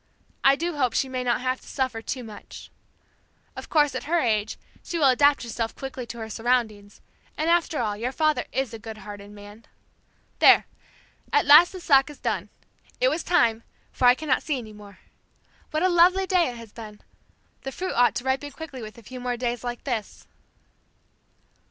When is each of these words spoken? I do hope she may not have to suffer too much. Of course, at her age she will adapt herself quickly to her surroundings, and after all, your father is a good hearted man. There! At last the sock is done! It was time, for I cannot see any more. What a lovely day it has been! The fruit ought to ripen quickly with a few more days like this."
I 0.43 0.55
do 0.55 0.77
hope 0.77 0.93
she 0.93 1.07
may 1.07 1.23
not 1.23 1.41
have 1.41 1.61
to 1.61 1.67
suffer 1.67 2.01
too 2.01 2.23
much. 2.23 2.71
Of 3.55 3.69
course, 3.69 3.93
at 3.93 4.05
her 4.05 4.17
age 4.19 4.57
she 4.81 4.97
will 4.97 5.05
adapt 5.09 5.43
herself 5.43 5.75
quickly 5.75 6.07
to 6.07 6.17
her 6.17 6.27
surroundings, 6.27 7.01
and 7.37 7.51
after 7.51 7.77
all, 7.79 7.95
your 7.95 8.11
father 8.11 8.45
is 8.51 8.73
a 8.73 8.79
good 8.79 8.97
hearted 8.97 9.29
man. 9.29 9.65
There! 10.39 10.65
At 11.31 11.45
last 11.45 11.71
the 11.71 11.79
sock 11.79 12.09
is 12.09 12.17
done! 12.17 12.49
It 12.99 13.09
was 13.09 13.21
time, 13.21 13.61
for 13.91 14.05
I 14.07 14.15
cannot 14.15 14.41
see 14.41 14.57
any 14.57 14.73
more. 14.73 14.97
What 15.69 15.83
a 15.83 15.87
lovely 15.87 16.25
day 16.25 16.49
it 16.49 16.57
has 16.57 16.71
been! 16.73 17.01
The 17.61 17.71
fruit 17.71 17.93
ought 17.93 18.15
to 18.15 18.23
ripen 18.23 18.49
quickly 18.49 18.81
with 18.81 18.97
a 18.97 19.03
few 19.03 19.19
more 19.19 19.37
days 19.37 19.63
like 19.63 19.83
this." 19.83 20.25